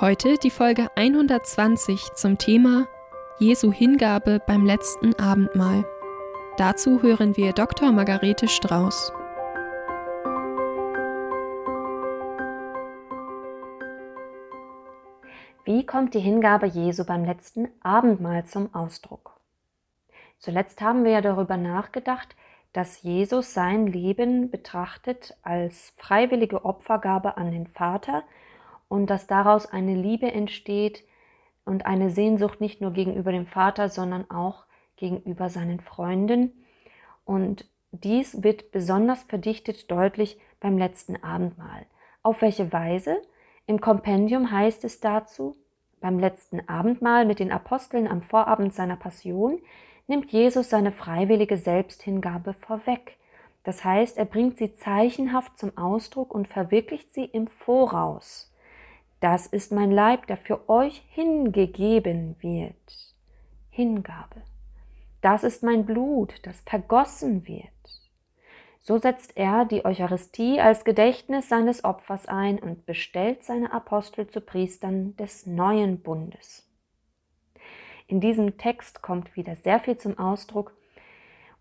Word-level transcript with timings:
Heute 0.00 0.36
die 0.38 0.50
Folge 0.50 0.86
120 0.94 2.12
zum 2.14 2.38
Thema 2.38 2.86
Jesu 3.40 3.72
Hingabe 3.72 4.40
beim 4.46 4.64
letzten 4.64 5.12
Abendmahl. 5.18 5.84
Dazu 6.56 7.02
hören 7.02 7.36
wir 7.36 7.52
Dr. 7.52 7.90
Margarete 7.90 8.46
Strauß. 8.46 9.12
Wie 15.64 15.84
kommt 15.84 16.14
die 16.14 16.20
Hingabe 16.20 16.66
Jesu 16.66 17.04
beim 17.04 17.24
letzten 17.24 17.66
Abendmahl 17.80 18.44
zum 18.44 18.72
Ausdruck? 18.72 19.40
Zuletzt 20.38 20.80
haben 20.80 21.02
wir 21.02 21.10
ja 21.10 21.22
darüber 21.22 21.56
nachgedacht, 21.56 22.36
dass 22.72 23.02
Jesus 23.02 23.52
sein 23.52 23.88
Leben 23.88 24.48
betrachtet 24.52 25.36
als 25.42 25.92
freiwillige 25.96 26.64
Opfergabe 26.64 27.36
an 27.36 27.50
den 27.50 27.66
Vater 27.66 28.22
und 28.88 29.08
dass 29.08 29.26
daraus 29.26 29.66
eine 29.66 29.94
Liebe 29.94 30.30
entsteht 30.30 31.04
und 31.64 31.86
eine 31.86 32.10
Sehnsucht 32.10 32.60
nicht 32.60 32.80
nur 32.80 32.92
gegenüber 32.92 33.32
dem 33.32 33.46
Vater, 33.46 33.88
sondern 33.88 34.30
auch 34.30 34.64
gegenüber 34.96 35.50
seinen 35.50 35.80
Freunden. 35.80 36.64
Und 37.24 37.66
dies 37.92 38.42
wird 38.42 38.72
besonders 38.72 39.22
verdichtet 39.24 39.90
deutlich 39.90 40.40
beim 40.60 40.78
letzten 40.78 41.22
Abendmahl. 41.22 41.86
Auf 42.22 42.42
welche 42.42 42.72
Weise? 42.72 43.22
Im 43.66 43.80
Kompendium 43.80 44.50
heißt 44.50 44.84
es 44.84 45.00
dazu, 45.00 45.56
beim 46.00 46.18
letzten 46.18 46.66
Abendmahl 46.68 47.26
mit 47.26 47.38
den 47.38 47.52
Aposteln 47.52 48.06
am 48.06 48.22
Vorabend 48.22 48.72
seiner 48.72 48.96
Passion 48.96 49.60
nimmt 50.06 50.32
Jesus 50.32 50.70
seine 50.70 50.92
freiwillige 50.92 51.56
Selbsthingabe 51.56 52.54
vorweg. 52.54 53.18
Das 53.64 53.84
heißt, 53.84 54.16
er 54.16 54.24
bringt 54.24 54.56
sie 54.56 54.74
zeichenhaft 54.74 55.58
zum 55.58 55.76
Ausdruck 55.76 56.34
und 56.34 56.48
verwirklicht 56.48 57.12
sie 57.12 57.24
im 57.24 57.48
Voraus. 57.48 58.50
Das 59.20 59.46
ist 59.46 59.72
mein 59.72 59.90
Leib, 59.90 60.26
der 60.26 60.36
für 60.36 60.68
euch 60.68 61.02
hingegeben 61.10 62.36
wird. 62.40 62.74
Hingabe. 63.70 64.42
Das 65.20 65.42
ist 65.42 65.62
mein 65.62 65.84
Blut, 65.84 66.34
das 66.42 66.60
vergossen 66.60 67.46
wird. 67.46 67.68
So 68.80 68.98
setzt 68.98 69.36
er 69.36 69.64
die 69.64 69.84
Eucharistie 69.84 70.60
als 70.60 70.84
Gedächtnis 70.84 71.48
seines 71.48 71.84
Opfers 71.84 72.26
ein 72.26 72.58
und 72.58 72.86
bestellt 72.86 73.44
seine 73.44 73.72
Apostel 73.72 74.28
zu 74.28 74.40
Priestern 74.40 75.16
des 75.16 75.46
neuen 75.46 76.00
Bundes. 76.00 76.66
In 78.06 78.20
diesem 78.20 78.56
Text 78.56 79.02
kommt 79.02 79.36
wieder 79.36 79.56
sehr 79.56 79.80
viel 79.80 79.98
zum 79.98 80.18
Ausdruck 80.18 80.74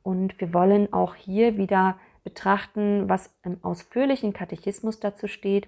und 0.04 0.40
wir 0.40 0.54
wollen 0.54 0.94
auch 0.94 1.16
hier 1.16 1.58
wieder 1.58 2.00
betrachten, 2.24 3.10
was 3.10 3.38
im 3.44 3.62
ausführlichen 3.64 4.32
Katechismus 4.32 5.00
dazu 5.00 5.28
steht, 5.28 5.68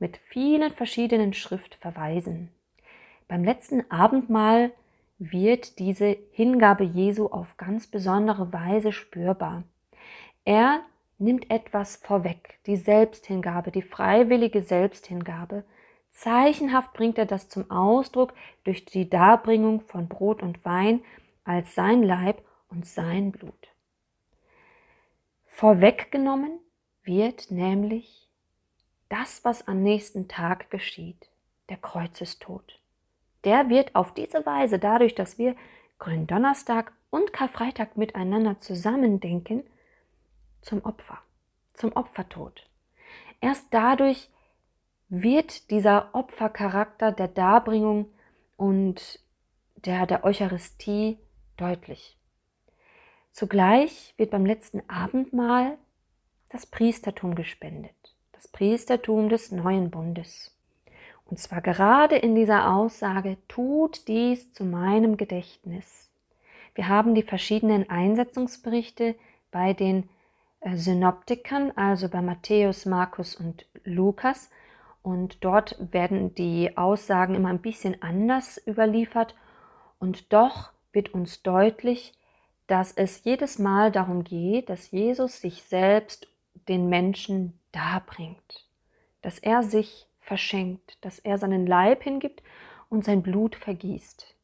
mit 0.00 0.16
vielen 0.16 0.72
verschiedenen 0.72 1.32
Schriftverweisen. 1.34 2.50
Beim 3.28 3.44
letzten 3.44 3.88
Abendmahl 3.90 4.72
wird 5.18 5.78
diese 5.78 6.16
Hingabe 6.32 6.82
Jesu 6.82 7.26
auf 7.26 7.56
ganz 7.58 7.86
besondere 7.86 8.52
Weise 8.52 8.90
spürbar. 8.90 9.62
Er 10.44 10.80
nimmt 11.18 11.50
etwas 11.50 11.96
vorweg, 11.96 12.58
die 12.66 12.76
Selbsthingabe, 12.76 13.70
die 13.70 13.82
freiwillige 13.82 14.62
Selbsthingabe. 14.62 15.64
Zeichenhaft 16.10 16.94
bringt 16.94 17.18
er 17.18 17.26
das 17.26 17.48
zum 17.48 17.70
Ausdruck 17.70 18.32
durch 18.64 18.86
die 18.86 19.08
Darbringung 19.08 19.82
von 19.82 20.08
Brot 20.08 20.42
und 20.42 20.64
Wein 20.64 21.02
als 21.44 21.74
sein 21.74 22.02
Leib 22.02 22.42
und 22.68 22.86
sein 22.86 23.32
Blut. 23.32 23.68
Vorweggenommen 25.46 26.58
wird 27.04 27.50
nämlich 27.50 28.29
das, 29.10 29.44
was 29.44 29.68
am 29.68 29.82
nächsten 29.82 30.26
Tag 30.26 30.70
geschieht, 30.70 31.28
der 31.68 31.76
Kreuzestod. 31.76 32.80
Der 33.44 33.68
wird 33.68 33.94
auf 33.94 34.14
diese 34.14 34.46
Weise, 34.46 34.78
dadurch, 34.78 35.14
dass 35.14 35.36
wir 35.36 35.54
Gründonnerstag 35.98 36.92
und 37.10 37.32
Karfreitag 37.32 37.96
miteinander 37.96 38.60
zusammendenken, 38.60 39.64
zum 40.62 40.84
Opfer, 40.84 41.18
zum 41.74 41.92
Opfertod. 41.92 42.66
Erst 43.40 43.66
dadurch 43.70 44.30
wird 45.08 45.70
dieser 45.70 46.14
Opfercharakter 46.14 47.12
der 47.12 47.28
Darbringung 47.28 48.12
und 48.56 49.18
der, 49.76 50.06
der 50.06 50.24
Eucharistie 50.24 51.18
deutlich. 51.56 52.16
Zugleich 53.32 54.14
wird 54.16 54.30
beim 54.30 54.44
letzten 54.44 54.88
Abendmahl 54.88 55.78
das 56.48 56.66
Priestertum 56.66 57.34
gespendet, 57.34 58.16
das 58.40 58.48
Priestertum 58.48 59.28
des 59.28 59.52
neuen 59.52 59.90
Bundes. 59.90 60.56
Und 61.26 61.38
zwar 61.38 61.60
gerade 61.60 62.16
in 62.16 62.34
dieser 62.34 62.74
Aussage, 62.74 63.36
tut 63.48 64.08
dies 64.08 64.50
zu 64.54 64.64
meinem 64.64 65.18
Gedächtnis. 65.18 66.10
Wir 66.74 66.88
haben 66.88 67.14
die 67.14 67.22
verschiedenen 67.22 67.90
Einsetzungsberichte 67.90 69.14
bei 69.50 69.74
den 69.74 70.08
äh, 70.60 70.74
Synoptikern, 70.74 71.72
also 71.76 72.08
bei 72.08 72.22
Matthäus, 72.22 72.86
Markus 72.86 73.36
und 73.36 73.66
Lukas. 73.84 74.48
Und 75.02 75.44
dort 75.44 75.76
werden 75.92 76.34
die 76.34 76.78
Aussagen 76.78 77.34
immer 77.34 77.50
ein 77.50 77.60
bisschen 77.60 78.00
anders 78.00 78.58
überliefert. 78.66 79.34
Und 79.98 80.32
doch 80.32 80.70
wird 80.92 81.12
uns 81.12 81.42
deutlich, 81.42 82.14
dass 82.68 82.92
es 82.92 83.22
jedes 83.24 83.58
Mal 83.58 83.92
darum 83.92 84.24
geht, 84.24 84.70
dass 84.70 84.92
Jesus 84.92 85.42
sich 85.42 85.62
selbst 85.64 86.26
den 86.68 86.88
Menschen 86.88 87.59
darbringt, 87.72 88.68
dass 89.22 89.38
er 89.38 89.62
sich 89.62 90.06
verschenkt, 90.20 90.98
dass 91.04 91.18
er 91.18 91.38
seinen 91.38 91.66
Leib 91.66 92.02
hingibt 92.02 92.42
und 92.88 93.04
sein 93.04 93.22
Blut 93.22 93.56
vergießt. 93.56 94.34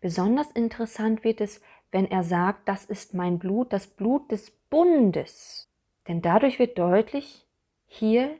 Besonders 0.00 0.50
interessant 0.52 1.24
wird 1.24 1.40
es, 1.40 1.60
wenn 1.90 2.10
er 2.10 2.22
sagt, 2.22 2.68
das 2.68 2.84
ist 2.84 3.14
mein 3.14 3.38
Blut, 3.38 3.72
das 3.72 3.86
Blut 3.86 4.30
des 4.30 4.50
Bundes. 4.70 5.68
Denn 6.06 6.22
dadurch 6.22 6.58
wird 6.58 6.78
deutlich, 6.78 7.46
hier 7.86 8.36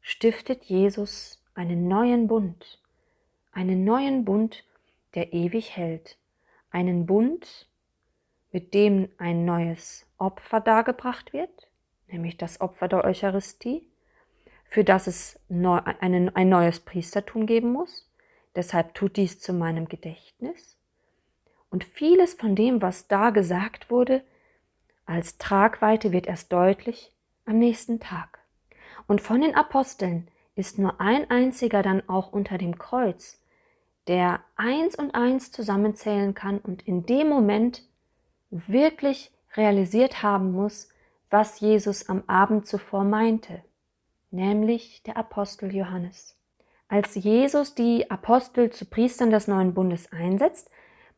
stiftet 0.00 0.64
Jesus 0.64 1.42
einen 1.54 1.88
neuen 1.88 2.28
Bund, 2.28 2.80
einen 3.52 3.84
neuen 3.84 4.24
Bund, 4.24 4.64
der 5.14 5.32
ewig 5.32 5.76
hält, 5.76 6.16
einen 6.70 7.06
Bund, 7.06 7.68
mit 8.52 8.74
dem 8.74 9.08
ein 9.18 9.44
neues 9.44 10.06
Opfer 10.16 10.60
dargebracht 10.60 11.32
wird, 11.32 11.68
nämlich 12.08 12.36
das 12.36 12.60
Opfer 12.60 12.88
der 12.88 13.04
Eucharistie, 13.04 13.86
für 14.64 14.84
das 14.84 15.06
es 15.06 15.38
neu, 15.48 15.78
einen, 16.00 16.34
ein 16.34 16.48
neues 16.48 16.80
Priestertum 16.80 17.46
geben 17.46 17.72
muss. 17.72 18.10
Deshalb 18.54 18.94
tut 18.94 19.16
dies 19.16 19.40
zu 19.40 19.52
meinem 19.52 19.88
Gedächtnis. 19.88 20.76
Und 21.70 21.84
vieles 21.84 22.34
von 22.34 22.54
dem, 22.54 22.82
was 22.82 23.08
da 23.08 23.30
gesagt 23.30 23.90
wurde, 23.90 24.22
als 25.06 25.38
Tragweite 25.38 26.12
wird 26.12 26.26
erst 26.26 26.52
deutlich 26.52 27.12
am 27.46 27.58
nächsten 27.58 28.00
Tag. 28.00 28.40
Und 29.06 29.20
von 29.20 29.40
den 29.40 29.54
Aposteln 29.54 30.28
ist 30.54 30.78
nur 30.78 31.00
ein 31.00 31.30
einziger 31.30 31.82
dann 31.82 32.06
auch 32.08 32.32
unter 32.32 32.58
dem 32.58 32.78
Kreuz, 32.78 33.42
der 34.06 34.40
eins 34.56 34.96
und 34.96 35.14
eins 35.14 35.52
zusammenzählen 35.52 36.34
kann 36.34 36.58
und 36.58 36.86
in 36.86 37.06
dem 37.06 37.28
Moment 37.28 37.82
wirklich 38.50 39.30
realisiert 39.54 40.22
haben 40.22 40.52
muss, 40.52 40.88
was 41.30 41.60
Jesus 41.60 42.08
am 42.08 42.22
Abend 42.26 42.66
zuvor 42.66 43.04
meinte, 43.04 43.62
nämlich 44.30 45.02
der 45.02 45.16
Apostel 45.16 45.74
Johannes. 45.74 46.36
Als 46.88 47.14
Jesus 47.14 47.74
die 47.74 48.10
Apostel 48.10 48.70
zu 48.70 48.86
Priestern 48.86 49.30
des 49.30 49.46
neuen 49.46 49.74
Bundes 49.74 50.10
einsetzt, 50.10 50.70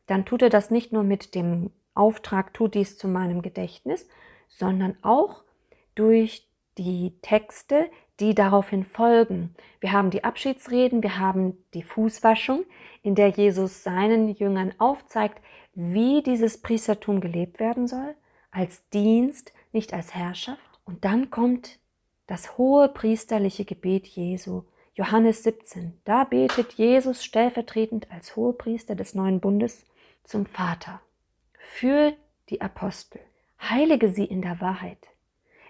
dann 0.07 0.25
tut 0.25 0.41
er 0.41 0.49
das 0.49 0.69
nicht 0.69 0.91
nur 0.91 1.03
mit 1.03 1.33
dem 1.35 1.71
Auftrag, 1.93 2.53
tut 2.53 2.75
dies 2.75 2.97
zu 2.97 3.07
meinem 3.07 3.41
Gedächtnis, 3.41 4.07
sondern 4.49 4.97
auch 5.01 5.43
durch 5.95 6.47
die 6.77 7.13
Texte, 7.21 7.89
die 8.19 8.35
daraufhin 8.35 8.83
folgen. 8.85 9.55
Wir 9.79 9.93
haben 9.93 10.09
die 10.09 10.23
Abschiedsreden, 10.23 11.03
wir 11.03 11.19
haben 11.19 11.57
die 11.73 11.83
Fußwaschung, 11.83 12.65
in 13.01 13.15
der 13.15 13.29
Jesus 13.29 13.83
seinen 13.83 14.29
Jüngern 14.29 14.73
aufzeigt, 14.77 15.41
wie 15.73 16.21
dieses 16.21 16.61
Priestertum 16.61 17.21
gelebt 17.21 17.59
werden 17.59 17.87
soll, 17.87 18.15
als 18.51 18.87
Dienst, 18.89 19.53
nicht 19.71 19.93
als 19.93 20.13
Herrschaft. 20.13 20.79
Und 20.85 21.05
dann 21.05 21.29
kommt 21.29 21.79
das 22.27 22.57
hohe 22.57 22.89
priesterliche 22.89 23.65
Gebet 23.65 24.07
Jesu. 24.07 24.63
Johannes 24.93 25.43
17, 25.43 25.99
da 26.03 26.25
betet 26.25 26.73
Jesus 26.73 27.23
stellvertretend 27.23 28.11
als 28.11 28.35
Hohepriester 28.35 28.93
des 28.93 29.15
neuen 29.15 29.39
Bundes 29.39 29.85
zum 30.23 30.45
Vater 30.45 31.01
für 31.53 32.13
die 32.49 32.61
Apostel. 32.61 33.21
Heilige 33.59 34.09
sie 34.09 34.25
in 34.25 34.41
der 34.41 34.59
Wahrheit. 34.59 35.07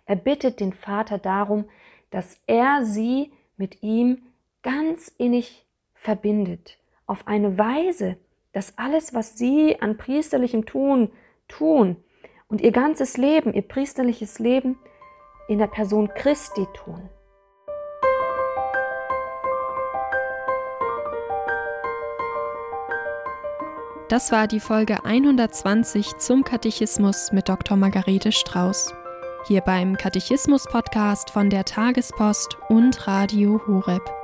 Er 0.06 0.16
bittet 0.16 0.60
den 0.60 0.74
Vater 0.74 1.19
darum, 1.19 1.66
dass 2.10 2.42
er 2.48 2.83
sie 2.83 3.31
mit 3.57 3.83
ihm 3.83 4.24
ganz 4.63 5.07
innig 5.18 5.66
verbindet, 5.94 6.78
auf 7.06 7.28
eine 7.28 7.57
Weise, 7.57 8.18
dass 8.54 8.78
alles, 8.78 9.13
was 9.13 9.38
sie 9.38 9.80
an 9.81 9.98
priesterlichem 9.98 10.66
Tun 10.66 11.12
tun 11.48 11.95
und 12.51 12.62
ihr 12.62 12.71
ganzes 12.71 13.18
Leben, 13.18 13.53
ihr 13.53 13.62
priesterliches 13.62 14.38
Leben 14.38 14.77
in 15.48 15.57
der 15.57 15.68
Person 15.68 16.09
Christi 16.13 16.68
tun. 16.74 17.09
Das 24.09 24.33
war 24.33 24.48
die 24.48 24.59
Folge 24.59 25.06
120 25.06 26.18
zum 26.18 26.44
Katechismus 26.44 27.31
mit 27.31 27.48
Dr. 27.48 27.77
Margarete 27.77 28.33
Strauß. 28.33 28.94
Hier 29.47 29.62
beim 29.62 29.95
Katechismus-Podcast 29.95 31.30
von 31.30 31.50
der 31.50 31.63
Tagespost 31.63 32.57
und 32.68 33.07
Radio 33.07 33.62
Horeb. 33.65 34.20